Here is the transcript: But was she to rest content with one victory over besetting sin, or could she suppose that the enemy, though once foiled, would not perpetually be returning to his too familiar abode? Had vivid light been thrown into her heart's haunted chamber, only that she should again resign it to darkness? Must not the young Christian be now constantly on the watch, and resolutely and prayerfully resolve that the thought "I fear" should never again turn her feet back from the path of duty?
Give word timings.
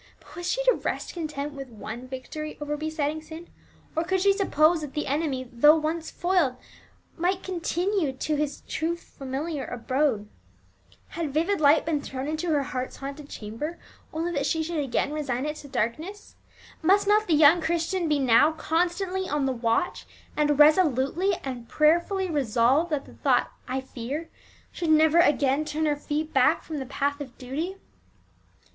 But 0.19 0.35
was 0.35 0.51
she 0.51 0.63
to 0.63 0.73
rest 0.83 1.13
content 1.13 1.53
with 1.53 1.69
one 1.69 2.07
victory 2.07 2.57
over 2.59 2.75
besetting 2.75 3.21
sin, 3.21 3.49
or 3.95 4.03
could 4.03 4.19
she 4.21 4.33
suppose 4.33 4.81
that 4.81 4.95
the 4.95 5.05
enemy, 5.05 5.47
though 5.53 5.75
once 5.77 6.09
foiled, 6.09 6.53
would 7.17 7.21
not 7.21 7.33
perpetually 7.43 7.59
be 7.87 7.95
returning 7.97 8.17
to 8.17 8.35
his 8.35 8.61
too 8.61 8.95
familiar 8.97 9.63
abode? 9.65 10.27
Had 11.09 11.31
vivid 11.31 11.61
light 11.61 11.85
been 11.85 12.01
thrown 12.01 12.27
into 12.27 12.47
her 12.49 12.63
heart's 12.63 12.95
haunted 12.95 13.29
chamber, 13.29 13.77
only 14.11 14.31
that 14.31 14.47
she 14.47 14.63
should 14.63 14.79
again 14.79 15.13
resign 15.13 15.45
it 15.45 15.57
to 15.57 15.67
darkness? 15.67 16.33
Must 16.81 17.07
not 17.07 17.27
the 17.27 17.35
young 17.35 17.61
Christian 17.61 18.09
be 18.09 18.17
now 18.17 18.53
constantly 18.53 19.29
on 19.29 19.45
the 19.45 19.51
watch, 19.51 20.07
and 20.35 20.57
resolutely 20.57 21.35
and 21.43 21.69
prayerfully 21.69 22.27
resolve 22.27 22.89
that 22.89 23.05
the 23.05 23.13
thought 23.13 23.51
"I 23.67 23.81
fear" 23.81 24.31
should 24.71 24.89
never 24.89 25.19
again 25.19 25.63
turn 25.63 25.85
her 25.85 25.95
feet 25.95 26.33
back 26.33 26.63
from 26.63 26.79
the 26.79 26.87
path 26.87 27.21
of 27.21 27.37
duty? 27.37 27.75